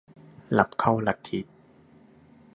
[0.57, 1.39] รับเข้าลัทธิ